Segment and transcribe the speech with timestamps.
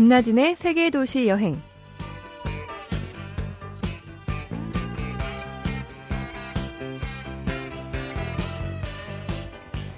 [0.00, 1.60] 김나진의 세계 도시 여행.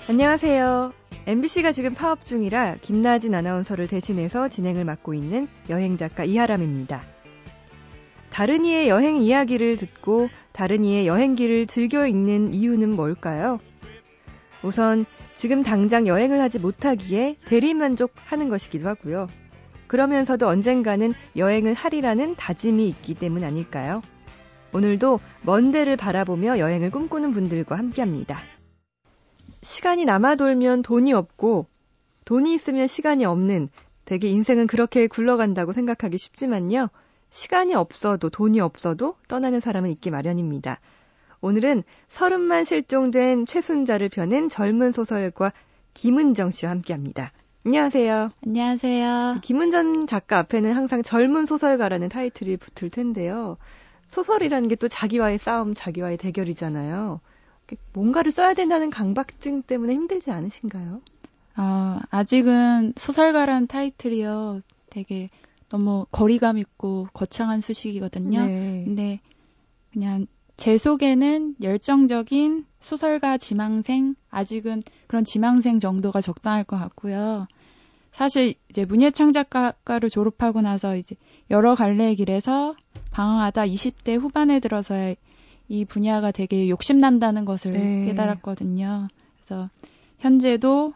[0.08, 0.92] 안녕하세요.
[1.28, 7.04] MBC가 지금 파업 중이라 김나진 아나운서를 대신해서 진행을 맡고 있는 여행 작가 이하람입니다.
[8.30, 13.60] 다른 이의 여행 이야기를 듣고 다른 이의 여행기를 즐겨 읽는 이유는 뭘까요?
[14.64, 15.06] 우선
[15.36, 19.28] 지금 당장 여행을 하지 못하기에 대리만족하는 것이기도 하고요.
[19.92, 24.00] 그러면서도 언젠가는 여행을 하리라는 다짐이 있기 때문 아닐까요?
[24.72, 28.40] 오늘도 먼 데를 바라보며 여행을 꿈꾸는 분들과 함께 합니다.
[29.60, 31.66] 시간이 남아 돌면 돈이 없고
[32.24, 33.68] 돈이 있으면 시간이 없는
[34.06, 36.88] 되게 인생은 그렇게 굴러간다고 생각하기 쉽지만요.
[37.28, 40.80] 시간이 없어도 돈이 없어도 떠나는 사람은 있기 마련입니다.
[41.42, 45.52] 오늘은 서른만 실종된 최순자를 펴낸 젊은 소설가
[45.92, 47.30] 김은정 씨와 함께 합니다.
[47.64, 48.30] 안녕하세요.
[48.44, 49.40] 안녕하세요.
[49.42, 53.56] 김은정 작가 앞에는 항상 젊은 소설가라는 타이틀이 붙을 텐데요.
[54.08, 57.20] 소설이라는 게 또 자기와의 싸움, 자기와의 대결이잖아요.
[57.94, 61.00] 뭔가를 써야 된다는 강박증 때문에 힘들지 않으신가요?
[61.56, 64.60] 어, 아직은 소설가라는 타이틀이요.
[64.90, 65.28] 되게
[65.68, 68.44] 너무 거리감 있고 거창한 수식이거든요.
[68.44, 68.82] 네.
[68.84, 69.20] 근데
[69.92, 77.46] 그냥 제 속에는 열정적인 소설가 지망생, 아직은 그런 지망생 정도가 적당할 것 같고요.
[78.14, 81.16] 사실 이제 문예창 작가를 졸업하고 나서 이제
[81.50, 82.76] 여러 갈래의 길에서
[83.10, 85.14] 방황하다 20대 후반에 들어서야
[85.68, 88.00] 이 분야가 되게 욕심난다는 것을 네.
[88.02, 89.08] 깨달았거든요.
[89.36, 89.70] 그래서
[90.18, 90.92] 현재도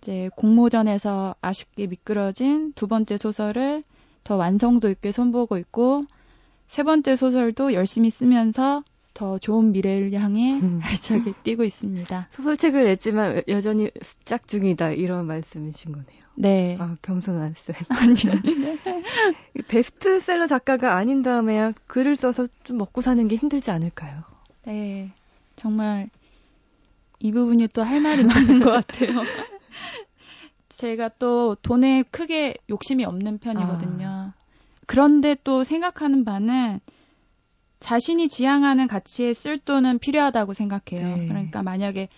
[0.00, 3.84] 이제 공모전에서 아쉽게 미끄러진 두 번째 소설을
[4.24, 6.04] 더 완성도 있게 손보고 있고
[6.70, 10.78] 세 번째 소설도 열심히 쓰면서 더 좋은 미래를 향해 음.
[10.80, 12.28] 알차게 뛰고 있습니다.
[12.30, 16.22] 소설책을 냈지만 여전히 습작 중이다 이런 말씀이신 거네요.
[16.36, 16.78] 네.
[16.78, 16.96] 아,
[17.56, 17.74] 쌤.
[17.90, 18.40] 아니요.
[19.66, 24.22] 베스트셀러 작가가 아닌 다음에야 글을 써서 좀 먹고 사는 게 힘들지 않을까요?
[24.64, 25.10] 네.
[25.56, 26.08] 정말
[27.18, 29.24] 이 부분이 또 할 말이 많은 것 같아요.
[30.68, 34.06] 제가 또 돈에 크게 욕심이 없는 편이거든요.
[34.06, 34.19] 아.
[34.90, 36.80] 그런데 또 생각하는 바는
[37.78, 41.16] 자신이 지향하는 가치에 쓸 돈은 필요하다고 생각해요.
[41.16, 41.28] 네.
[41.28, 42.08] 그러니까 만약에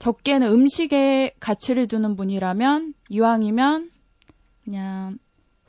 [0.00, 3.92] 적게는 음식에 가치를 두는 분이라면 이왕이면
[4.64, 5.18] 그냥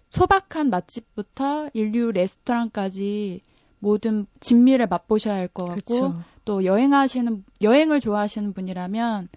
[0.10, 3.42] 소박한 맛집부터 인류 레스토랑까지
[3.78, 6.24] 모든 진미를 맛보셔야 할 것 같고 그쵸.
[6.44, 9.30] 또 여행하시는 여행을 좋아하시는 분이라면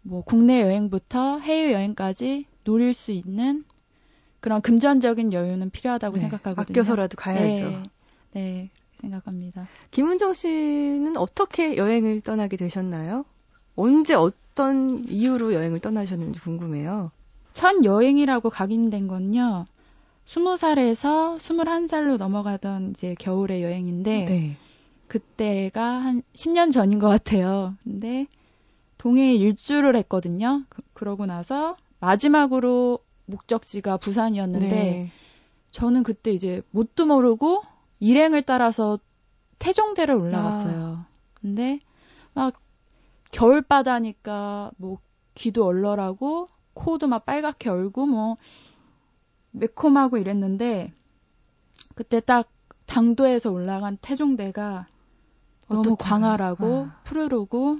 [0.00, 3.64] 뭐 국내 여행부터 해외 여행까지 누릴 수 있는
[4.42, 6.74] 그런 금전적인 여유는 필요하다고 네, 생각하거든요.
[6.74, 7.68] 아껴서라도 가야죠.
[7.70, 7.82] 네,
[8.32, 8.70] 네,
[9.00, 9.68] 생각합니다.
[9.92, 13.24] 김은정 씨는 어떻게 여행을 떠나게 되셨나요?
[13.76, 17.12] 언제 어떤 이유로 여행을 떠나셨는지 궁금해요.
[17.52, 19.66] 첫 여행이라고 각인된 건요.
[20.26, 24.56] 20살에서 21살로 넘어가던 이제 겨울의 여행인데 네.
[25.06, 27.76] 그때가 한 10년 전인 것 같아요.
[27.84, 28.26] 근데
[28.98, 30.64] 동해에 일주를 했거든요.
[30.68, 35.12] 그, 러고 나서 마지막으로 목적지가 부산이었는데 네.
[35.70, 37.62] 저는 그때 이제 뭣도 모르고
[38.00, 38.98] 일행을 따라서
[39.58, 40.94] 태종대를 올라갔어요.
[40.98, 41.06] 아.
[41.34, 41.80] 근데
[42.34, 42.54] 막
[43.30, 44.98] 겨울 바다니까 뭐
[45.34, 48.36] 귀도 얼얼하고 코도 막 빨갛게 얼고 뭐
[49.52, 50.92] 매콤하고 이랬는데
[51.94, 52.50] 그때 딱
[52.86, 54.86] 당도에서 올라간 태종대가
[55.68, 57.00] 너무 광활하고 아.
[57.04, 57.78] 푸르르고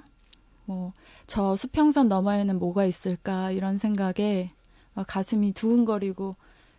[0.66, 0.92] 뭐
[1.32, 4.52] 저 수평선 너머에는 뭐가 있을까 이런 생각에
[5.06, 6.36] 가슴이 두근거리고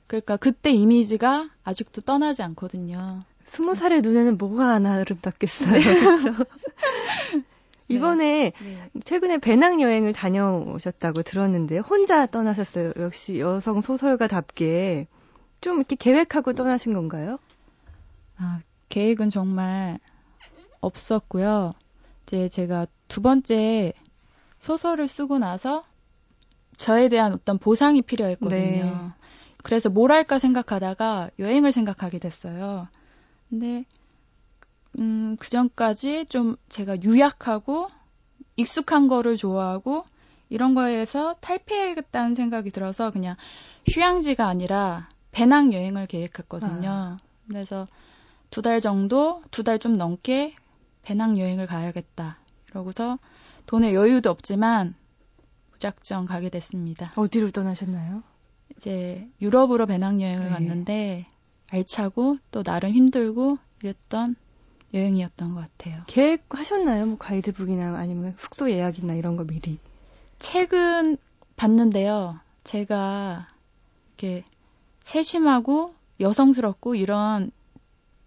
[0.07, 3.24] 그러니까 그때 이미지가 아직도 떠나지 않거든요.
[3.46, 5.81] 스무 살의 눈에는 뭐가 하나 아름답겠어요.
[5.81, 6.34] 그렇죠?
[7.90, 8.90] 이번에 네.
[9.03, 12.94] 최근에 배낭 여행을 다녀오셨다고 들었는데 혼자 떠나셨어요.
[12.97, 15.07] 역시 여성 소설가답게
[15.62, 17.40] 좀 이렇게 계획하고 떠나신 건가요?
[18.38, 20.00] 아, 계획은 정말
[20.81, 21.71] 없었고요.
[22.24, 23.94] 이제 제가 두 번째
[24.60, 25.83] 소설을 쓰고 나서
[26.83, 28.83] 저에 대한 어떤 보상이 필요했거든요.
[28.85, 29.12] 네.
[29.63, 32.88] 그래서 뭘 할까 생각하다가 여행을 생각하게 됐어요.
[33.50, 33.85] 근데
[35.00, 37.88] 음, 그 전까지 좀 제가 유약하고
[38.57, 40.03] 익숙한 거를 좋아하고
[40.50, 43.36] 이런 거에서 탈피해야겠다는 생각이 들어서 그냥
[43.89, 46.89] 휴양지가 아니라 배낭 여행을 계획했거든요.
[46.89, 47.18] 아.
[47.47, 47.88] 그래서
[48.51, 50.53] 두 달 정도, 두 달 좀 넘게
[51.01, 52.38] 배낭 여행을 가야겠다.
[52.69, 53.18] 이러고서
[53.65, 54.95] 돈에 여유도 없지만
[55.74, 57.12] 무작정 가게 됐습니다.
[57.16, 58.24] 어디로 떠나셨나요?
[58.78, 60.50] 이제 유럽으로 배낭여행을 네.
[60.50, 61.28] 갔는데
[61.72, 64.36] 알차고 또 나름 힘들고 이랬던
[64.94, 66.04] 여행이었던 것 같아요.
[66.08, 67.06] 계획하셨나요?
[67.06, 69.80] 뭐 가이드북이나 아니면 숙소 예약이나 이런 거 미리?
[70.38, 71.18] 책은
[71.56, 72.40] 봤는데요.
[72.64, 73.48] 제가
[74.18, 74.44] 이렇게
[75.02, 77.52] 세심하고 여성스럽고 이런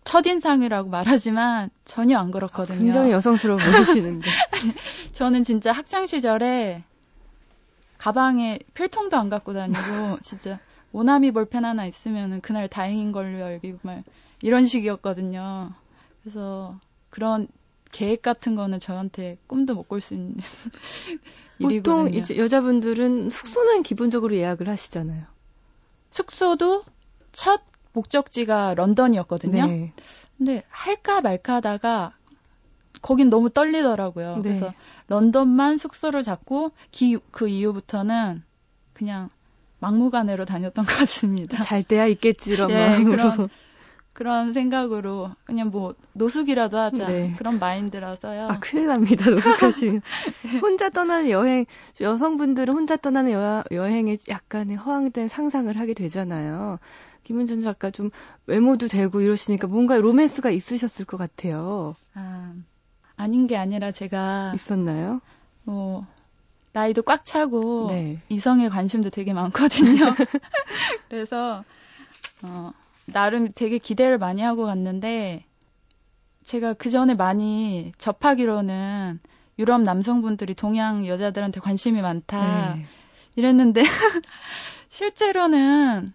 [0.04, 2.78] 첫인상이라고 말하지만 전혀 안 그렇거든요.
[2.78, 4.28] 굉장히 여성스러워 보이시는데.
[5.12, 6.84] 저는 진짜 학창 시절에
[8.06, 9.80] 가방에 필통도 안 갖고 다니고
[10.22, 10.60] 진짜
[10.92, 14.04] 오나미 볼펜 하나 있으면은 그날 다행인 걸로 여기고 말
[14.42, 15.72] 이런 식이었거든요.
[16.22, 16.78] 그래서
[17.10, 17.48] 그런
[17.90, 20.36] 계획 같은 거는 저한테 꿈도 못 꿀 수 있는
[21.60, 25.24] 보통 이제 여자분들은 숙소는 기본적으로 예약을 하시잖아요.
[26.12, 26.84] 숙소도
[27.32, 27.62] 첫
[27.92, 29.66] 목적지가 런던이었거든요.
[29.66, 29.92] 네.
[30.38, 32.14] 근데 할까 말까 하다가
[33.02, 34.36] 거긴 너무 떨리더라고요.
[34.36, 34.42] 네.
[34.42, 34.72] 그래서
[35.08, 38.42] 런던만 숙소를 잡고 기, 그 이후부터는
[38.92, 39.28] 그냥
[39.78, 41.60] 막무가내로 다녔던 것 같습니다.
[41.60, 43.16] 잘 때야 있겠지런 예, 마음으로.
[43.16, 43.48] 그런,
[44.16, 47.34] 그런 생각으로 그냥 뭐 노숙이라도 하자 네.
[47.36, 48.48] 그런 마인드라서요.
[48.48, 50.00] 아 큰일 납니다 노숙하시면
[50.62, 51.66] 혼자 떠나는 여행
[52.00, 56.78] 여성분들은 혼자 떠나는 여, 여행에 약간의 허황된 상상을 하게 되잖아요.
[57.24, 58.10] 김은전 작가 좀
[58.46, 61.94] 외모도 되고 이러시니까 뭔가 로맨스가 있으셨을 것 같아요.
[62.14, 62.54] 아
[63.16, 65.20] 아닌 게 아니라 제가 있었나요?
[65.64, 66.06] 뭐
[66.72, 68.20] 나이도 꽉 차고 네.
[68.28, 70.14] 이성에 관심도 되게 많거든요.
[71.08, 71.64] 그래서
[72.42, 72.72] 어
[73.06, 75.44] 나름 되게 기대를 많이 하고 갔는데
[76.44, 79.20] 제가 그 전에 많이 접하기로는
[79.58, 82.84] 유럽 남성분들이 동양 여자들한테 관심이 많다 네.
[83.36, 83.82] 이랬는데
[84.88, 86.12] 실제로는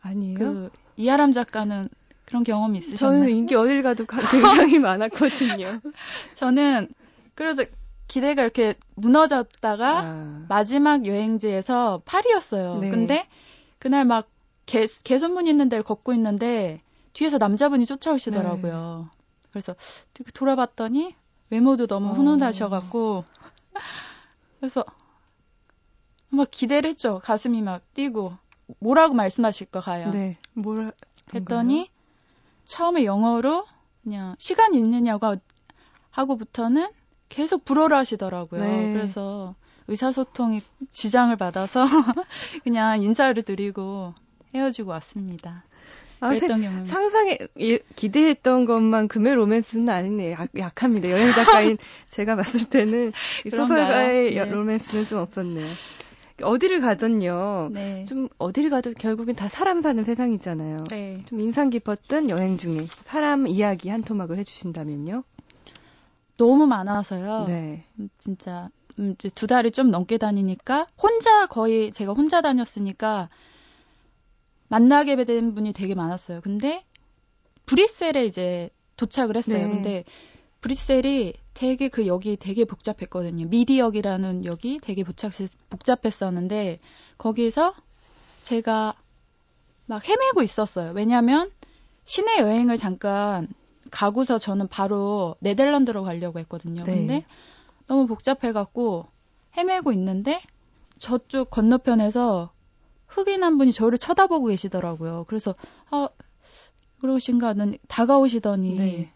[0.00, 0.38] 아니에요.
[0.38, 1.88] 그 이하람 작가는
[2.34, 3.20] 그런 경험이 있으셨나요?
[3.20, 5.80] 저는 인기 어딜 가도 굉장히 많았거든요.
[6.34, 6.88] 저는
[7.36, 7.64] 그래서
[8.08, 10.46] 기대가 이렇게 무너졌다가 아.
[10.48, 12.78] 마지막 여행지에서 파리였어요.
[12.78, 12.90] 네.
[12.90, 13.28] 근데
[13.78, 14.28] 그날 막
[14.66, 16.80] 개, 개선문 있는 데를 걷고 있는데
[17.12, 19.08] 뒤에서 남자분이 쫓아오시더라고요.
[19.12, 19.18] 네.
[19.52, 19.76] 그래서
[20.34, 21.14] 돌아봤더니
[21.50, 22.12] 외모도 너무 어.
[22.14, 23.22] 훈훈하셔갖고
[24.58, 24.84] 그래서
[26.30, 27.20] 막 기대를 했죠.
[27.22, 28.32] 가슴이 막 뛰고
[28.80, 30.10] 뭐라고 말씀하실까 가요.
[30.10, 30.36] 네.
[30.54, 30.90] 뭐라
[31.32, 31.93] 했더니
[32.64, 33.66] 처음에 영어로
[34.02, 35.36] 그냥 시간 있느냐고
[36.10, 36.88] 하고부터는
[37.28, 38.60] 계속 불어를 하시더라고요.
[38.60, 38.92] 네.
[38.92, 39.54] 그래서
[39.88, 40.60] 의사소통이
[40.92, 41.84] 지장을 받아서
[42.64, 44.14] 그냥 인사를 드리고
[44.54, 45.64] 헤어지고 왔습니다.
[46.20, 46.34] 아,
[46.84, 47.36] 상상에
[47.96, 50.32] 기대했던 것만큼의 로맨스는 아니네.
[50.32, 51.10] 약, 약합니다.
[51.10, 51.76] 여행 작가인
[52.08, 53.12] 제가 봤을 때는
[53.44, 54.44] 이 소설가의 네.
[54.44, 55.66] 로맨스는 좀 없었네요.
[56.42, 57.68] 어디를 가든요.
[57.72, 58.04] 네.
[58.06, 60.84] 좀 어디를 가도 결국엔 다 사람 사는 세상이잖아요.
[60.90, 61.18] 네.
[61.26, 65.22] 좀 인상 깊었던 여행 중에 사람 이야기 한 토막을 해주신다면요.
[66.36, 67.44] 너무 많아서요.
[67.46, 67.84] 네.
[67.98, 73.28] 음, 진짜 음, 두 달이 좀 넘게 다니니까 혼자 거의 제가 혼자 다녔으니까
[74.68, 76.40] 만나게 된 분이 되게 많았어요.
[76.40, 76.84] 근데
[77.66, 79.66] 브뤼셀에 이제 도착을 했어요.
[79.66, 79.70] 네.
[79.70, 80.04] 근데
[80.60, 81.34] 브뤼셀이
[81.64, 83.46] 되게 그 역이 되게 복잡했거든요.
[83.46, 85.32] 미디역이라는 역이 되게 복잡,
[85.70, 86.78] 복잡했었는데
[87.16, 87.74] 거기서
[88.42, 88.94] 제가
[89.86, 90.92] 막 헤매고 있었어요.
[90.92, 91.50] 왜냐면
[92.04, 93.48] 시내 여행을 잠깐
[93.90, 96.84] 가고서 저는 바로 네덜란드로 가려고 했거든요.
[96.84, 96.92] 네.
[96.94, 97.24] 근데
[97.86, 99.06] 너무 복잡해갖고
[99.56, 100.42] 헤매고 있는데
[100.98, 102.52] 저쪽 건너편에서
[103.06, 105.24] 흑인 한 분이 저를 쳐다보고 계시더라고요.
[105.28, 105.54] 그래서
[105.90, 106.10] 아
[107.00, 109.12] 그러신가 는 다가오시더니 네.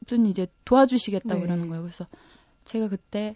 [0.00, 1.46] 무슨 이제 도와주시겠다고 네.
[1.46, 1.82] 그러는 거예요.
[1.82, 2.06] 그래서
[2.64, 3.34] 제가 그때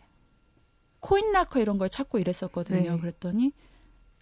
[1.00, 2.92] 코인 락커 이런 걸 찾고 이랬었거든요.
[2.92, 2.99] 네.
[2.99, 3.52] 그랬더니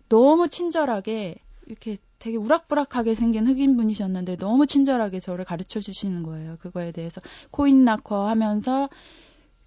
[0.08, 6.56] 너무 친절하게 이렇게 되게 우락부락하게 생긴 흑인 분이셨는데 너무 친절하게 저를 가르쳐 주시는 거예요.
[6.60, 7.20] 그거에 대해서
[7.50, 8.88] 코인 락커 하면서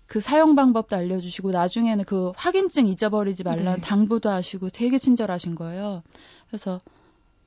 [0.08, 3.82] 그 사용 방법도 알려주시고 나중에는 그 확인증 잊어버리지 말라는 네.
[3.82, 6.04] 당부도 하시고 되게 친절하신 거예요.
[6.48, 6.80] 그래서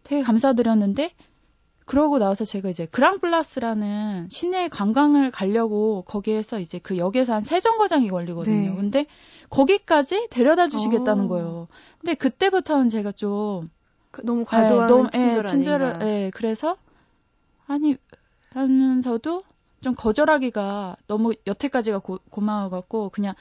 [0.03, 1.13] 되게 감사드렸는데
[1.89, 8.11] 그러고 나서 제가 이제 그랑플라스라는 시내 관광을 가려고 거기에서 이제 그 역에서 한 세 정거장이
[8.11, 8.71] 걸리거든요.
[8.73, 8.77] 네.
[8.77, 9.07] 근데
[9.49, 11.25] 거기까지 데려다 주시겠다는 오.
[11.25, 11.29] 어.
[11.29, 11.67] 거예요.
[11.99, 16.77] 근데 그때부터는 제가 좀그 너무 과도한 네, 너무, 친절 예, 친절을 예, 그래서
[17.67, 17.97] 아니
[18.51, 19.45] 하면서도
[19.81, 23.35] 좀 거절하기가 너무 여태까지가 고, 고마워갖고 그냥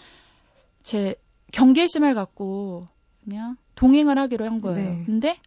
[0.84, 1.16] 제
[1.52, 2.88] 경계심을 갖고
[3.26, 4.90] 그냥 동행을 하기로 한 거예요.
[4.90, 5.04] 네.
[5.06, 5.38] 근데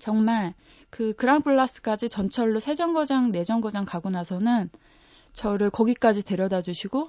[0.00, 0.54] 정말
[0.92, 4.68] 그 그랑플라스까지 전철로 세 정거장, 네 정거장 가고 나서는
[5.32, 7.08] 저를 거기까지 데려다 주시고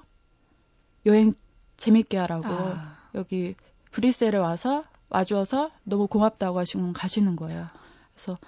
[1.04, 1.34] 여행
[1.76, 2.96] 재밌게 하라고 아.
[3.14, 3.54] 여기
[3.90, 7.66] 브리셀에 와서 와주어서 너무 고맙다고 하시고 가시는 거예요.
[8.14, 8.38] 그래서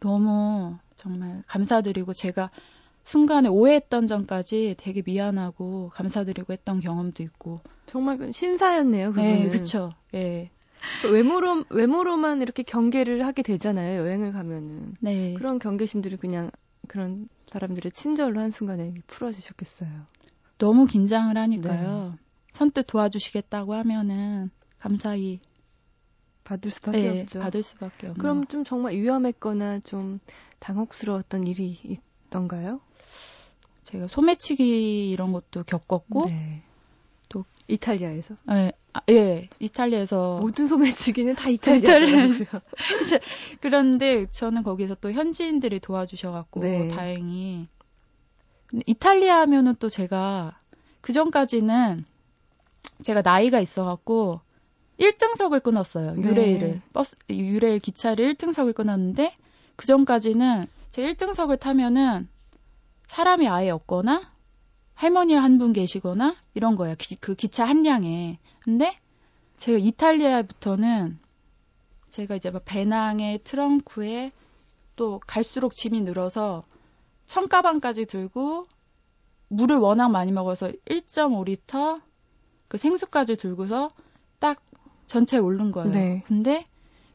[0.00, 2.48] 너무 정말 감사드리고 제가
[3.04, 9.12] 순간에 오해했던 점까지 되게 미안하고 감사드리고 했던 경험도 있고 정말 신사였네요.
[9.12, 9.42] 그거는.
[9.42, 9.92] 네, 그렇죠.
[10.14, 10.50] 예.
[11.10, 14.00] 외모로 외모로만 이렇게 경계를 하게 되잖아요.
[14.00, 14.94] 여행을 가면은.
[15.00, 15.34] 네.
[15.34, 16.50] 그런 경계심들이 그냥
[16.88, 19.90] 그런 사람들의 친절로 한 순간에 풀어주셨겠어요.
[20.58, 22.14] 너무 긴장을 하니까요.
[22.16, 22.26] 네.
[22.52, 25.40] 선뜻 도와주시겠다고 하면은 감사히
[26.44, 27.40] 받을 수밖에 네, 없죠.
[27.40, 28.20] 받을 수밖에 없는.
[28.20, 30.20] 그럼 좀 정말 위험했거나 좀
[30.60, 31.76] 당혹스러웠던 일이
[32.26, 32.80] 있던가요?
[33.82, 36.62] 제가 소매치기 이런 것도 겪었고 네.
[37.28, 38.36] 또 이탈리아에서?
[38.44, 42.32] 네, 아, 예, 이탈리아에서 모든 소매치기는 다 이탈리아고요.
[43.60, 46.88] 그런데 저는 거기서 또 현지인들이 도와주셔갖고 네.
[46.88, 47.68] 다행히
[48.86, 50.58] 이탈리아 하면은 또 제가
[51.00, 52.04] 그 전까지는
[53.02, 54.40] 제가 나이가 있어갖고
[54.98, 56.14] 1등석을 끊었어요.
[56.14, 56.28] 네.
[56.28, 59.34] 유레일을 버스 유레일 기차를 1등석을 끊었는데
[59.76, 62.28] 그 전까지는 제 1등석을 타면은
[63.06, 64.32] 사람이 아예 없거나
[64.96, 66.96] 할머니 한 분 계시거나 이런 거예요.
[66.98, 68.38] 기, 그 기차 한량에.
[68.60, 68.98] 근데
[69.58, 71.18] 제가 이탈리아부터는
[72.08, 74.32] 제가 이제 막 배낭에 트렁크에
[74.96, 76.64] 또 갈수록 짐이 늘어서
[77.26, 78.66] 청가방까지 들고
[79.48, 82.00] 물을 워낙 많이 먹어서 1.5리터
[82.68, 83.90] 그 생수까지 들고서
[84.38, 84.62] 딱
[85.06, 85.90] 전체에 오른 거예요.
[85.90, 86.22] 네.
[86.26, 86.64] 근데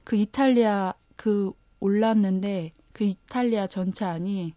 [0.04, 4.54] 그 이탈리아 그 올랐는데 그 이탈리아 전체 안이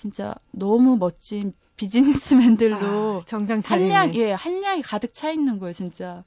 [0.00, 6.24] 진짜 너무 멋진 비즈니스맨들로 아, 정장 한량 예 한량이 가득 차 있는 거예요 진짜.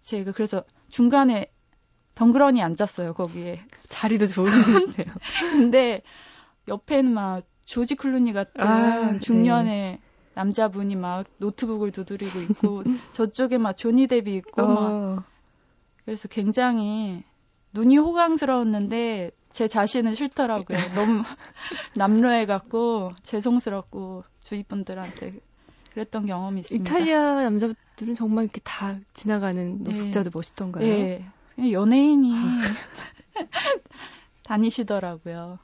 [0.00, 1.52] 제가 그래서 중간에
[2.16, 3.62] 덩그러니 앉았어요 거기에.
[3.86, 5.06] 자리도 좋은데요.
[5.52, 6.02] 근데
[6.66, 10.00] 옆에는 막 조지 클루니 같은 아, 중년의 네.
[10.34, 12.82] 남자분이 막 노트북을 두드리고 있고
[13.14, 14.66] 저쪽에 막 조니 데비 있고 어.
[14.66, 15.24] 막
[16.04, 17.22] 그래서 굉장히
[17.72, 20.78] 눈이 호강스러웠는데 제 자신은 싫더라고요.
[20.94, 21.22] 너무
[21.96, 25.40] 남루해 갖고 죄송스럽고 주위 분들한테
[25.92, 26.88] 그랬던 경험이 있습니다.
[26.90, 29.84] 이탈리아 남자들은 정말 이렇게 다 지나가는 네.
[29.84, 30.30] 노숙자도 네.
[30.32, 30.84] 멋있던가요?
[30.84, 31.26] 네.
[31.72, 32.58] 연예인이 아.
[34.44, 35.58] 다니시더라고요.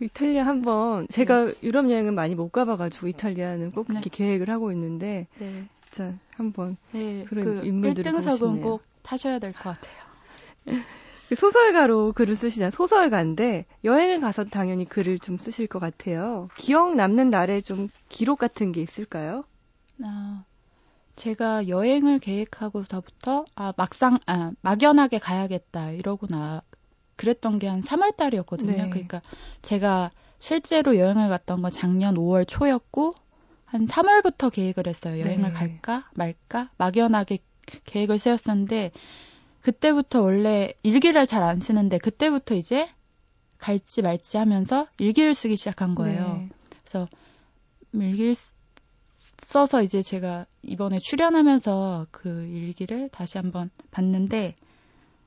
[0.00, 1.52] 이탈리아 한번 제가 네.
[1.62, 4.16] 유럽 여행은 많이 못 가봐가지고 이탈리아는 꼭 이렇게 네.
[4.16, 5.66] 계획을 하고 있는데 네.
[5.72, 7.24] 진짜 한번 네.
[7.28, 9.94] 그런 그 인물들을 1등석은 꼭 타셔야 될 것 같아요.
[11.28, 12.70] 그 소설가로 글을 쓰시잖아요.
[12.70, 16.50] 소설가인데 여행을 가서 당연히 글을 좀 쓰실 것 같아요.
[16.56, 19.44] 기억 남는 날에 좀 기록 같은 게 있을까요?
[20.04, 20.44] 아,
[21.16, 26.62] 제가 여행을 계획하고서부터 아 막상 아 막연하게 가야겠다 이러구나
[27.16, 28.84] 그랬던 게 한 3월 달이었거든요.
[28.84, 28.90] 네.
[28.90, 29.22] 그러니까
[29.62, 33.14] 제가 실제로 여행을 갔던 건 작년 5월 초였고
[33.64, 35.20] 한 3월부터 계획을 했어요.
[35.20, 35.54] 여행을 네.
[35.54, 37.38] 갈까 말까 막연하게
[37.86, 38.92] 계획을 세웠었는데
[39.64, 42.86] 그때부터 원래 일기를 잘 안 쓰는데 그때부터 이제
[43.56, 46.36] 갈지 말지 하면서 일기를 쓰기 시작한 거예요.
[46.36, 46.48] 네.
[46.84, 47.08] 그래서
[47.94, 48.34] 일기를
[49.38, 54.54] 써서 이제 제가 이번에 출연하면서 그 일기를 다시 한번 봤는데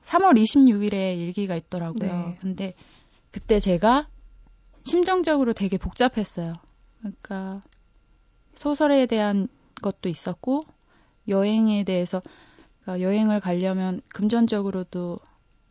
[0.04, 2.26] 3월 26일에 일기가 있더라고요.
[2.28, 2.38] 네.
[2.40, 2.74] 근데
[3.32, 4.06] 그때 제가
[4.84, 6.54] 심정적으로 되게 복잡했어요.
[7.00, 7.60] 그러니까
[8.56, 9.48] 소설에 대한
[9.82, 10.62] 것도 있었고
[11.26, 12.20] 여행에 대해서
[12.88, 15.18] 그러니까 여행을 가려면 금전적으로도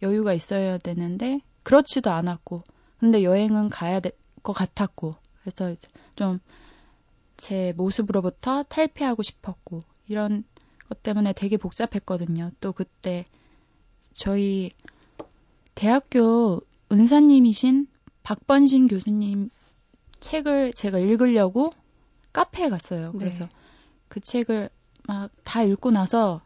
[0.04, 2.62] 여유가 있어야 되는데 그렇지도 않았고
[3.00, 5.76] 근데 여행은 가야 될 것 같았고 그래서
[6.16, 6.40] 좀
[7.38, 10.44] 제 모습으로부터 탈피하고 싶었고 이런
[10.90, 12.52] 것 때문에 되게 복잡했거든요.
[12.60, 13.26] 또 그때
[14.14, 14.72] 저희
[15.76, 17.88] 대학교 은사님이신
[18.24, 19.52] 박번신 교수님
[20.20, 21.72] 책을 제가 읽으려고
[22.34, 23.12] 카페에 갔어요.
[23.12, 23.20] 네.
[23.20, 23.50] 그래서 네.
[24.08, 24.70] 그 책을
[25.08, 26.42] 막 다 읽고 나서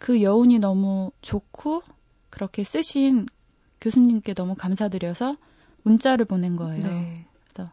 [0.00, 1.82] 그 여운이 너무 좋고
[2.30, 3.26] 그렇게 쓰신
[3.82, 5.36] 교수님께 너무 감사드려서
[5.82, 6.82] 문자를 보낸 거예요.
[6.82, 7.26] 네.
[7.44, 7.70] 그래서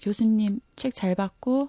[0.00, 1.68] 교수님 책잘 봤고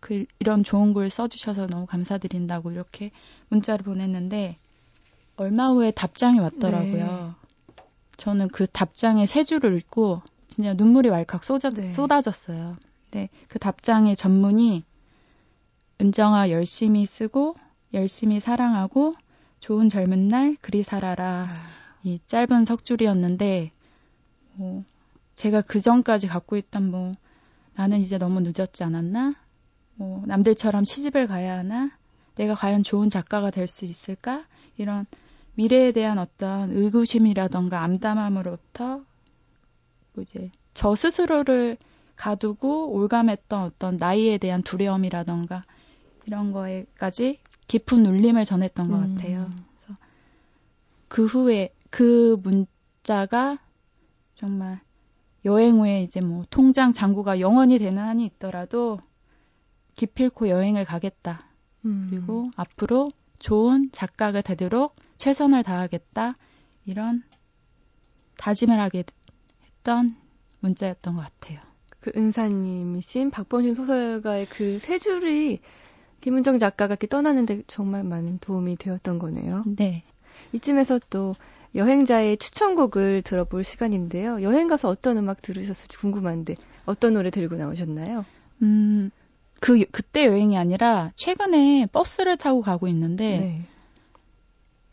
[0.00, 3.12] 그 이런 좋은 글 써주셔서 너무 감사드린다고 이렇게
[3.48, 4.58] 문자를 보냈는데
[5.36, 7.34] 얼마 후에 답장이 왔더라고요.
[7.76, 7.84] 네.
[8.16, 11.92] 저는 그 답장의 세 줄을 읽고 진짜 눈물이 왈칵 쏟아, 네.
[11.92, 12.76] 쏟아졌어요.
[13.04, 14.82] 근데 그 답장의 전문이
[16.00, 17.54] 은정아 열심히 쓰고
[17.94, 19.14] 열심히 사랑하고
[19.60, 21.46] 좋은 젊은 날 그리 살아라.
[21.48, 21.68] 아.
[22.02, 23.72] 이 짧은 석줄이었는데
[24.54, 24.84] 뭐
[25.34, 27.14] 제가 그 전까지 갖고 있던 뭐
[27.74, 29.34] 나는 이제 너무 늦었지 않았나?
[29.94, 31.90] 뭐 남들처럼 시집을 가야 하나?
[32.36, 34.44] 내가 과연 좋은 작가가 될 수 있을까?
[34.78, 35.04] 이런
[35.54, 39.02] 미래에 대한 어떤 의구심이라던가 암담함으로부터
[40.14, 41.76] 뭐 이제 저 스스로를
[42.16, 45.64] 가두고 올감했던 어떤 나이에 대한 두려움이라던가
[46.26, 49.14] 이런 거에까지 깊은 울림을 전했던 것 음.
[49.14, 49.48] 같아요.
[49.78, 50.00] 그래서
[51.06, 53.58] 그 후에 그 문자가
[54.34, 54.80] 정말
[55.44, 58.98] 여행 후에 이제 뭐 통장 잔고가 영원히 되는 한이 있더라도
[59.94, 61.46] 기필코 여행을 가겠다.
[61.84, 62.08] 음.
[62.10, 66.36] 그리고 앞으로 좋은 작가가 되도록 최선을 다하겠다.
[66.86, 67.22] 이런
[68.36, 69.04] 다짐을 하게
[69.64, 70.16] 했던
[70.58, 71.60] 문자였던 것 같아요.
[72.00, 75.60] 그 은사님이신 박범신 소설가의 그 세 줄이
[76.20, 79.64] 김은정 작가가 이렇게 떠나는데 정말 많은 도움이 되었던 거네요.
[79.66, 80.04] 네.
[80.52, 81.34] 이쯤에서 또
[81.74, 84.42] 여행자의 추천곡을 들어볼 시간인데요.
[84.42, 88.24] 여행 가서 어떤 음악 들으셨을지 궁금한데 어떤 노래 들고 나오셨나요?
[88.62, 89.10] 음,
[89.60, 93.66] 그 그때 여행이 아니라 최근에 버스를 타고 가고 있는데 네.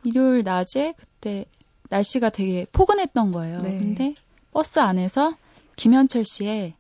[0.03, 1.46] 일요일 낮에 그때
[1.89, 3.62] 날씨가 되게 포근했던 거예요.
[3.62, 3.77] 네.
[3.77, 4.15] 근데
[4.51, 5.36] 버스 안에서
[5.75, 6.74] 김현철 씨의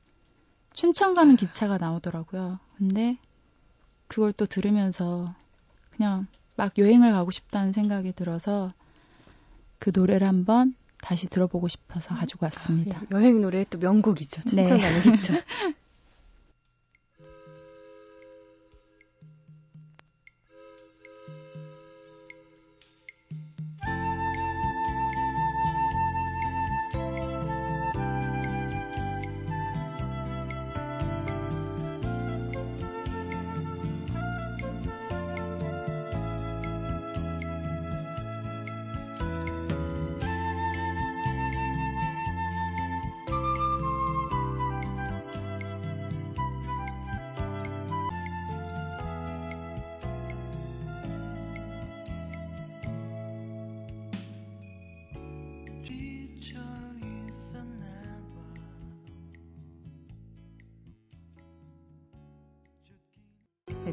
[0.73, 2.59] 춘천 가는 기차가 나오더라고요.
[2.77, 3.17] 근데
[4.07, 5.33] 그걸 또 들으면서
[5.91, 8.71] 그냥 막 여행을 가고 싶다는 생각이 들어서
[9.79, 12.97] 그 노래를 한번 다시 들어보고 싶어서 가지고 왔습니다.
[12.97, 13.07] 아, 예.
[13.15, 14.41] 여행 노래 또 명곡이죠.
[14.41, 15.43] 춘천 가는 네.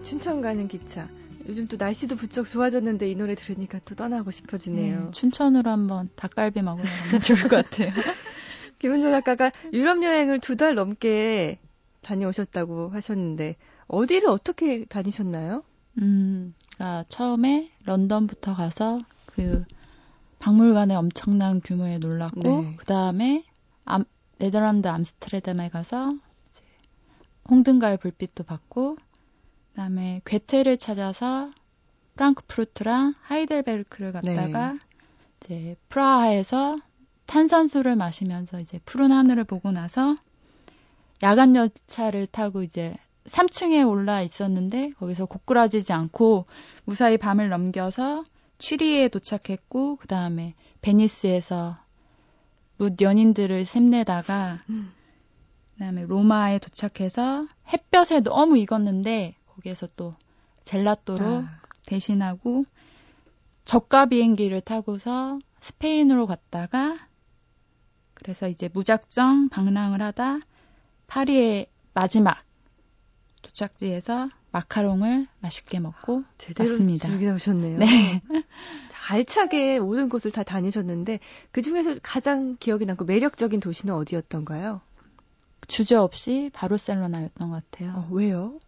[0.04, 1.08] 춘천 가는 기차.
[1.48, 5.00] 요즘 또 날씨도 부쩍 좋아졌는데 이 노래 들으니까 또 떠나고 싶어지네요.
[5.06, 7.90] 네, 춘천으로 한번 닭갈비 먹으러 가면 좋을 것 같아요.
[8.78, 11.58] 김은조 작가가 유럽 여행을 두 달 넘게
[12.02, 13.56] 다녀오셨다고 하셨는데
[13.86, 15.64] 어디를 어떻게 다니셨나요?
[16.00, 19.64] 음, 그러니까 처음에 런던부터 가서 그
[20.38, 22.74] 박물관에 엄청난 규모에 놀랐고 네.
[22.76, 23.44] 그 다음에
[24.38, 26.12] 네덜란드 암스테르담에 가서
[27.48, 28.96] 홍등가의 불빛도 봤고
[29.74, 31.50] 그다음에 괴테를 찾아서
[32.14, 34.78] 프랑크푸르트랑 하이델베르크를 갔다가 네.
[35.40, 36.76] 이제 프라하에서
[37.26, 40.16] 탄산수를 마시면서 이제 푸른 하늘을 보고 나서
[41.24, 46.46] 야간 열차를 타고 이제 3층에 올라 있었는데 거기서 고꾸라지지 않고
[46.84, 48.22] 무사히 밤을 넘겨서
[48.58, 51.74] 취리에 도착했고 그 다음에 베니스에서
[52.76, 54.92] 묻 연인들을 샘내다가 음.
[55.72, 60.12] 그 다음에 로마에 도착해서 햇볕에 너무 익었는데 거기에서 또
[60.64, 61.60] 젤라또로 아.
[61.86, 62.64] 대신하고
[63.64, 67.08] 저가 비행기를 타고서 스페인으로 갔다가
[68.14, 70.38] 그래서 이제 무작정 방랑을 하다
[71.06, 72.42] 파리의 마지막
[73.42, 77.08] 도착지에서 마카롱을 맛있게 먹고 제대로 왔습니다.
[77.08, 77.78] 즐겨 오셨네요.
[77.78, 78.22] 네.
[79.10, 81.20] 알차게 모든 곳을 다 다니셨는데
[81.52, 84.80] 그 중에서 가장 기억이 남고 매력적인 도시는 어디였던가요?
[85.68, 87.92] 주저 없이 바르셀로나였던 것 같아요.
[87.96, 88.58] 어, 왜요?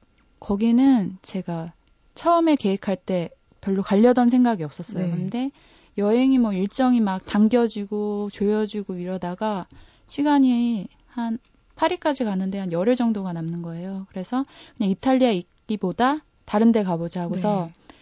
[0.41, 1.73] 거기는 제가
[2.15, 5.05] 처음에 계획할 때 별로 가려던 생각이 없었어요.
[5.07, 5.11] 네.
[5.11, 5.51] 근데
[5.99, 9.65] 여행이 뭐 일정이 막 당겨지고 조여지고 이러다가
[10.07, 11.39] 시간이 한
[11.75, 14.07] 파리까지 가는데 한 열흘 정도가 남는 거예요.
[14.11, 14.45] 그래서
[14.77, 17.95] 그냥 이탈리아 있기보다 다른 데 가보자 하고서 네.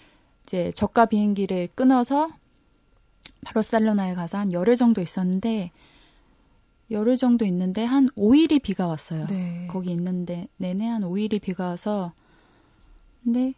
[0.45, 2.29] 이제 저가 비행기를 끊어서
[3.45, 5.71] 바르셀로나에 가서 한 열흘 정도 있었는데
[6.91, 9.27] 열흘 정도 있는데 한 5일이 비가 왔어요.
[9.27, 9.67] 네.
[9.71, 12.13] 거기 있는데 내내 한 5일이 비가 와서
[13.25, 13.55] 근데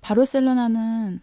[0.00, 1.20] 바르셀로나는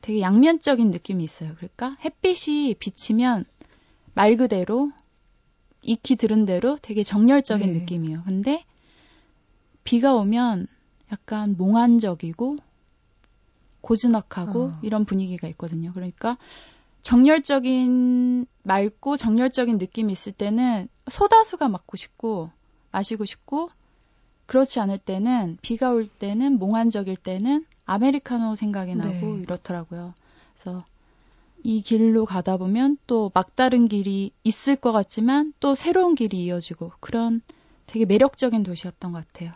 [0.00, 1.54] 되게 양면적인 느낌이 있어요.
[1.56, 3.44] 그러니까 햇빛이 비치면
[4.14, 4.90] 말 그대로
[5.82, 7.78] 익히 들은 대로 되게 정열적인 네.
[7.80, 8.22] 느낌이에요.
[8.24, 8.64] 근데
[9.84, 10.66] 비가 오면
[11.12, 12.56] 약간 몽환적이고
[13.80, 14.78] 고즈넉하고 어.
[14.82, 15.92] 이런 분위기가 있거든요.
[15.92, 16.36] 그러니까
[17.02, 22.50] 정열적인 맑고 정열적인 느낌이 있을 때는 소다수가 맞고 싶고
[22.90, 23.70] 마시고 싶고
[24.48, 29.42] 그렇지 않을 때는 비가 올 때는 몽환적일 때는 아메리카노 생각이 나고 네.
[29.42, 30.14] 이렇더라고요.
[30.54, 30.84] 그래서
[31.62, 37.42] 이 길로 가다 보면 또 막다른 길이 있을 것 같지만 또 새로운 길이 이어지고 그런
[37.86, 39.52] 되게 매력적인 도시였던 것 같아요.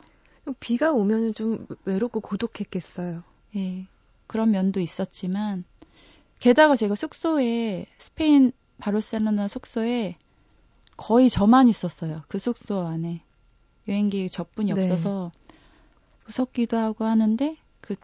[0.61, 3.22] 비가 오면 좀 외롭고 고독했겠어요.
[3.57, 3.87] 예.
[4.26, 5.64] 그런 면도 있었지만
[6.38, 10.16] 게다가 제가 숙소에 스페인 바르셀로나 숙소에
[10.98, 12.24] 거의 저만 있었어요.
[12.28, 13.22] 그 숙소 안에.
[13.88, 14.81] 여행객 저뿐이 네.
[14.83, 15.33] 없어서
[16.27, 17.97] 무섭기도 하고 하는데 그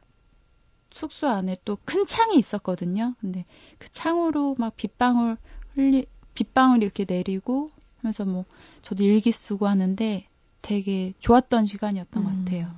[0.93, 3.14] 숙소 안에 또 큰 창이 있었거든요.
[3.21, 3.45] 근데
[3.79, 5.37] 그 창으로 막 빗방울
[5.75, 8.45] 흘리 빗방울이 이렇게 내리고 하면서 뭐
[8.83, 10.27] 저도 일기 쓰고 하는데
[10.62, 12.25] 되게 좋았던 시간이었던 음.
[12.25, 12.71] 것 같아요.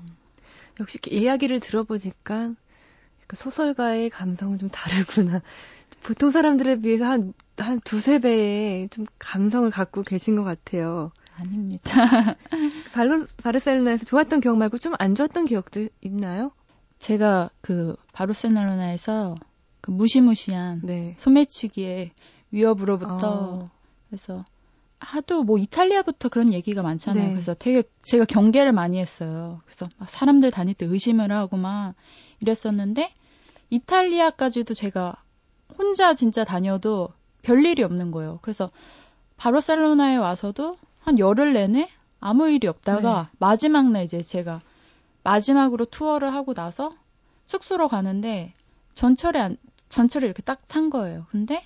[0.78, 2.54] 역시 이야기를 들어보니까
[3.34, 5.42] 소설가의 감성은 좀 다르구나.
[6.02, 11.12] 보통 사람들에 비해서 한, 한 두세 배의 좀 감성을 갖고 계신 것 같아요.
[11.40, 11.90] 아닙니다.
[12.92, 16.52] 바르, 바르셀로나에서 좋았던 기억 말고 좀 안 좋았던 기억도 있나요?
[16.98, 19.36] 제가 그 바르셀로나에서
[19.80, 21.16] 그 무시무시한 네.
[21.18, 22.10] 소매치기의
[22.50, 23.64] 위협으로부터 어.
[24.08, 24.44] 그래서
[24.98, 27.24] 하도 뭐 이탈리아부터 그런 얘기가 많잖아요.
[27.24, 27.30] 네.
[27.30, 29.62] 그래서 되게 제가 경계를 많이 했어요.
[29.64, 31.94] 그래서 사람들 다닐 때 의심을 하고 막
[32.42, 33.10] 이랬었는데
[33.70, 35.14] 이탈리아까지도 제가
[35.78, 37.08] 혼자 진짜 다녀도
[37.42, 38.40] 별 일이 없는 거예요.
[38.42, 38.68] 그래서
[39.38, 41.88] 바르셀로나에 와서도 한 열흘 내내
[42.20, 43.36] 아무 일이 없다가 네.
[43.38, 44.60] 마지막 날 이제 제가
[45.22, 46.94] 마지막으로 투어를 하고 나서
[47.46, 48.54] 숙소로 가는데
[48.94, 49.56] 전철에 안,
[49.88, 51.26] 전철에 이렇게 딱 탄 거예요.
[51.30, 51.64] 근데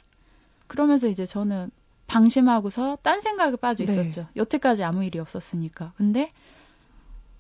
[0.67, 1.71] 그러면서 이제 저는
[2.07, 3.93] 방심하고서 딴 생각에 빠져 네.
[3.93, 4.23] 있었죠.
[4.23, 4.27] 네.
[4.37, 5.93] 여태까지 아무 일이 없었으니까.
[5.97, 6.31] 근데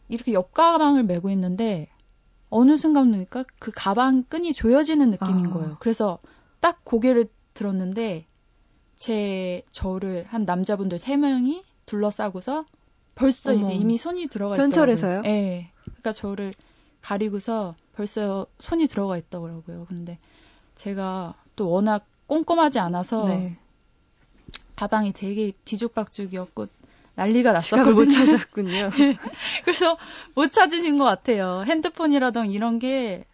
[0.08, 1.88] 이렇게 옆 가방을 메고 있는데
[2.50, 5.50] 어느 순간 보니까 그 가방 끈이 조여지는 느낌인 아.
[5.50, 5.76] 거예요.
[5.80, 6.18] 그래서
[6.60, 8.26] 딱 고개를 들었는데
[8.96, 12.64] 제 저를 한 남자분들 세 명이 둘러싸고서
[13.14, 13.60] 벌써 어머.
[13.60, 14.54] 이제 이미 손이 들어가.
[14.54, 15.22] 전철에서요?
[15.22, 15.70] 네.
[15.84, 16.52] 그러니까 저를
[17.00, 19.86] 가리고서 벌써 손이 들어가 있더라고요.
[19.88, 20.18] 근데
[20.74, 23.56] 제가 또 워낙 꼼꼼하지 않아서 네.
[24.76, 26.66] 가방이 되게 뒤죽박죽이었고
[27.14, 27.94] 난리가 났었거든요.
[27.94, 28.90] 못 찾았군요.
[29.64, 29.96] 그래서
[30.34, 31.62] 못 찾으신 것 같아요.
[31.66, 33.24] 핸드폰이라던 이런 게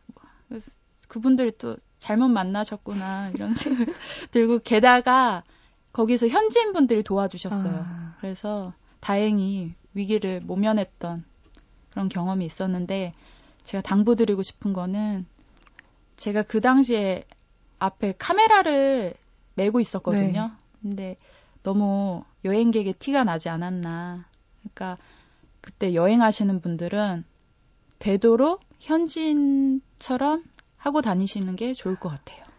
[1.09, 3.87] 그분들이 또 잘못 만나셨구나 이런 생각
[4.33, 5.45] 들고 게다가
[5.93, 7.85] 거기서 현지인 분들이 도와주셨어요.
[7.87, 8.15] 아.
[8.21, 11.25] 그래서 다행히 위기를 모면했던
[11.91, 13.15] 그런 경험이 있었는데
[13.65, 15.27] 제가 당부드리고 싶은 거는
[16.17, 17.25] 제가 그 당시에
[17.79, 19.15] 앞에 카메라를
[19.55, 20.51] 메고 있었거든요.
[20.51, 20.53] 네.
[20.83, 21.17] 근데
[21.63, 24.27] 너무 여행객의 티가 나지 않았나.
[24.61, 24.99] 그러니까
[25.61, 27.25] 그때 여행하시는 분들은
[27.99, 30.45] 되도록 현지인처럼
[30.77, 32.50] 하고 다니시는 게 좋을 것 같아요.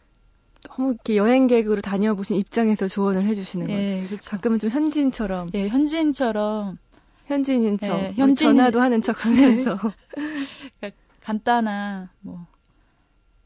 [0.64, 4.08] 너무 이렇게 여행객으로 다녀보신 입장에서 조언을 해주시는 네, 거죠.
[4.10, 4.30] 그렇죠.
[4.32, 5.50] 가끔은 좀 현지인처럼.
[5.56, 6.78] 예, 현지인처럼.
[7.26, 7.96] 현지인인 척.
[7.98, 8.58] 네, 현지인...
[8.58, 9.78] 전화도 하는 척 하면서.
[10.80, 12.46] 그러니까 간단한, 뭐,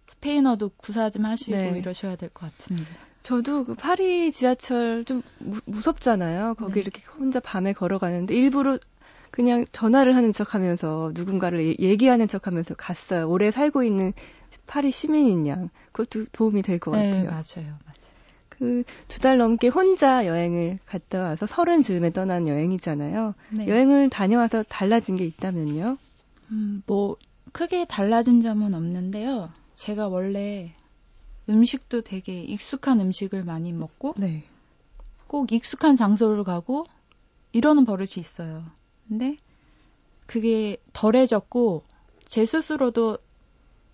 [0.08, 1.78] 스페인어도 구사 좀 하시고 네.
[1.78, 2.90] 이러셔야 될 것 같습니다.
[3.24, 6.56] 저도 그 파리 지하철 좀 무, 무섭잖아요.
[6.56, 6.80] 거기 네.
[6.82, 8.78] 이렇게 혼자 밤에 걸어가는데 일부러
[9.32, 13.28] 그냥 전화를 하는 척 하면서 누군가를 예, 얘기하는 척 하면서 갔어요.
[13.30, 14.14] 오래 살고 있는
[14.68, 15.70] 파리 시민인 양.
[15.92, 17.30] 그것도 도움이 될것 네, 같아요.
[17.30, 17.78] 맞아요.
[17.86, 18.16] 맞아요.
[18.50, 23.34] 그 두 달 넘게 혼자 여행을 갔다 와서 서른 즈음에 떠난 여행이잖아요.
[23.50, 23.68] 네.
[23.68, 25.98] 여행을 다녀와서 달라진 게 있다면요?
[26.52, 27.18] 음, 뭐
[27.52, 29.52] 크게 달라진 점은 없는데요.
[29.74, 30.74] 제가 원래
[31.50, 34.44] 음식도 되게 익숙한 음식을 많이 먹고 네.
[35.28, 36.86] 꼭 익숙한 장소를 가고
[37.52, 38.64] 이러는 버릇이 있어요.
[39.08, 39.38] 근데
[40.26, 41.84] 그게 덜해졌고
[42.28, 43.18] 제 스스로도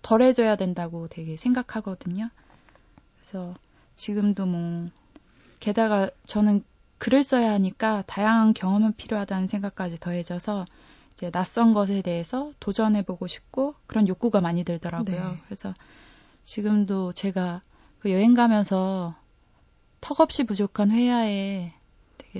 [0.02, 2.28] 덜해져야 된다고 되게 생각하거든요.
[3.20, 3.54] 그래서
[3.94, 4.90] 지금도 뭐
[5.60, 6.64] 게다가 저는
[6.98, 10.66] 글을 써야 하니까 다양한 경험은 필요하다는 생각까지 더해져서
[11.12, 15.30] 이제 낯선 것에 대해서 도전해보고 싶고 그런 욕구가 많이 들더라고요.
[15.32, 15.40] 네.
[15.44, 15.74] 그래서
[16.40, 17.62] 지금도 제가
[18.00, 19.14] 그 여행 가면서
[20.00, 21.74] 턱없이 부족한 회화에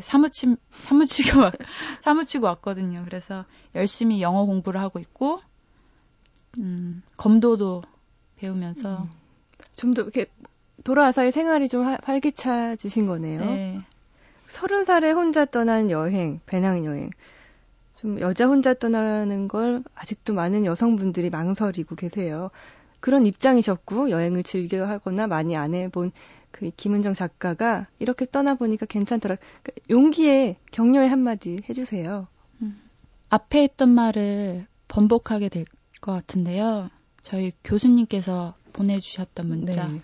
[0.01, 1.41] 사무치, 사무치고,
[2.03, 3.03] 사무치고 왔거든요.
[3.05, 3.45] 그래서
[3.75, 5.41] 열심히 영어 공부를 하고 있고,
[6.59, 7.83] 음, 검도도
[8.37, 9.03] 배우면서.
[9.03, 9.23] 음.
[9.77, 10.27] 좀더 이렇게
[10.85, 13.45] 돌아와서의 생활이 좀 활기차지신 거네요.
[13.45, 13.81] 네.
[14.49, 17.11] 서른 살에 혼자 떠난 여행, 배낭 여행.
[17.97, 22.51] 좀 여자 혼자 떠나는 걸 아직도 많은 여성분들이 망설이고 계세요.
[23.01, 26.13] 그런 입장이셨고 여행을 즐겨 하거나 많이 안 해본
[26.51, 29.37] 그 김은정 작가가 이렇게 떠나보니까 괜찮더라.
[29.63, 32.27] 그 용기에 격려의 한마디 해주세요.
[32.61, 32.81] 음.
[33.29, 35.65] 앞에 했던 말을 번복하게 될
[36.03, 36.91] 것 같은데요.
[37.23, 39.89] 저희 교수님께서 보내주셨던 문자.
[39.89, 40.03] 네.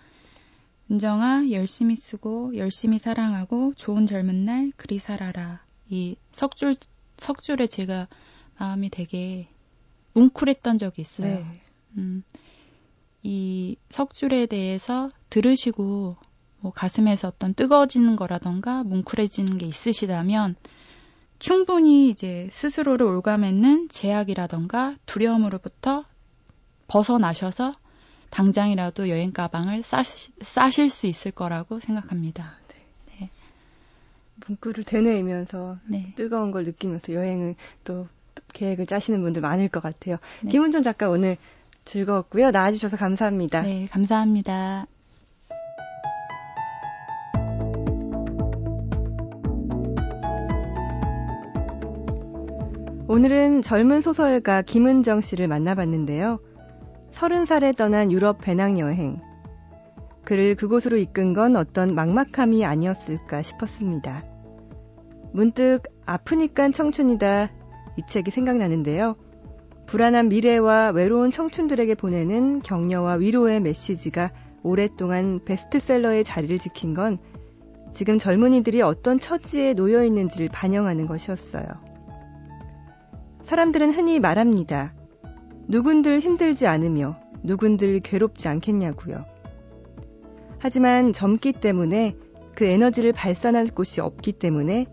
[0.91, 5.61] 은정아, 열심히 쓰고, 열심히 사랑하고, 좋은 젊은 날, 그리 살아라.
[5.91, 6.77] 이 석줄,
[7.19, 8.09] 석줄에 제가
[8.59, 9.49] 마음이 되게
[10.15, 11.39] 뭉클했던 적이 있어요.
[11.41, 11.61] 네.
[11.99, 12.23] 음,
[13.23, 16.17] 이 석줄에 대해서 들으시고
[16.61, 20.57] 뭐 가슴에서 어떤 뜨거워지는 거라던가 뭉클해지는 게 있으시다면
[21.39, 26.05] 충분히 이제 스스로를 올가매는 제약이라던가 두려움으로부터
[26.89, 27.75] 벗어나셔서
[28.31, 32.57] 당장이라도 여행 가방을 싸시, 싸실 수 있을 거라고 생각합니다.
[32.69, 33.19] 네.
[33.21, 33.31] 네.
[34.47, 36.13] 문구를 되뇌이면서 네.
[36.17, 40.17] 뜨거운 걸 느끼면서 여행을 또, 또 계획을 짜시는 분들 많을 것 같아요.
[40.43, 40.51] 네.
[40.51, 41.37] 김은정 작가 오늘
[41.85, 42.51] 즐거웠고요.
[42.51, 43.63] 나와주셔서 감사합니다.
[43.63, 44.87] 네, 감사합니다.
[53.11, 56.41] 오늘은 젊은 소설가 김은정 씨를 만나봤는데요.
[57.11, 59.23] 서른 살에 떠난 유럽 배낭여행.
[60.27, 64.25] 그를 그곳으로 이끈 건 어떤 막막함이 아니었을까 싶었습니다.
[65.33, 67.49] 문득 아프니깐 청춘이다
[67.97, 69.17] 이 책이 생각나는데요.
[69.87, 77.17] 불안한 미래와 외로운 청춘들에게 보내는 격려와 위로의 메시지가 오랫동안 베스트셀러의 자리를 지킨 건
[77.91, 81.88] 지금 젊은이들이 어떤 처지에 놓여 있는지를 반영하는 것이었어요.
[83.49, 84.93] 사람들은 흔히 말합니다.
[85.69, 89.25] 누군들 힘들지 않으며 누군들 괴롭지 않겠냐고요.
[90.59, 92.15] 하지만 젊기 때문에
[92.55, 94.85] 그 에너지를 발산할 곳이 없기 때문에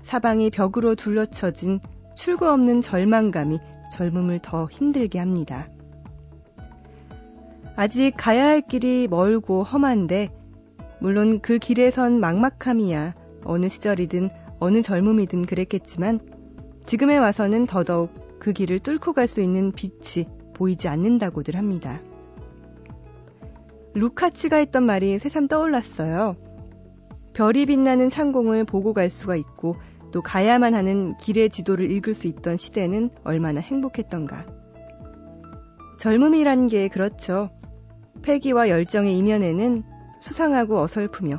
[0.00, 1.80] 사방이 벽으로 둘러쳐진
[2.14, 3.58] 출구 없는 절망감이
[3.90, 5.68] 젊음을 더 힘들게 합니다.
[7.74, 10.28] 아직 가야 할 길이 멀고 험한데,
[11.00, 14.30] 물론 그 길에선 막막함이야 어느 시절이든
[14.60, 16.37] 어느 젊음이든 그랬겠지만,
[16.88, 22.00] 지금에 와서는 더더욱 그 길을 뚫고 갈 수 있는 빛이 보이지 않는다고들 합니다.
[23.92, 26.34] 루카치가 했던 말이 새삼 떠올랐어요.
[27.34, 29.76] 별이 빛나는 창공을 보고 갈 수가 있고
[30.12, 34.46] 또 가야만 하는 길의 지도를 읽을 수 있던 시대는 얼마나 행복했던가.
[35.98, 37.50] 젊음이란 게 그렇죠.
[38.22, 39.82] 패기와 열정의 이면에는
[40.22, 41.38] 수상하고 어설프며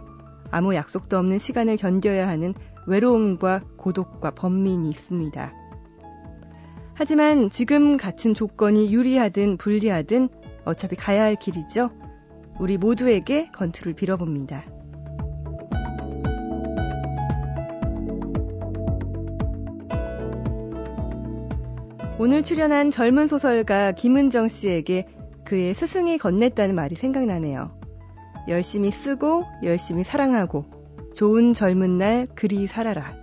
[0.52, 2.54] 아무 약속도 없는 시간을 견뎌야 하는
[2.89, 5.54] 외로움과 고독과 번민이 있습니다.
[6.95, 10.28] 하지만 지금 갖춘 조건이 유리하든 불리하든
[10.65, 11.91] 어차피 가야 할 길이죠.
[12.60, 14.65] 우리 모두에게 건투를 빌어봅니다.
[22.17, 25.08] 오늘 출연한 젊은 소설가 김은정 씨에게
[25.45, 27.80] 그의 스승이 건넸다는 말이 생각나네요.
[28.49, 30.79] 열심히 쓰고 열심히 사랑하고
[31.19, 33.13] 좋은 젊은 날 그리 살아라.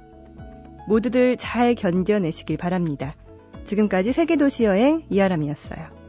[0.87, 3.16] 모두들 잘 견뎌내시길 바랍니다.
[3.64, 6.06] 지금까지 세계도시 여행 이하람이었어요.